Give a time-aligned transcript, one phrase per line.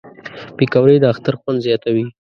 [0.57, 2.05] پکورې د اختر خوند زیاتوي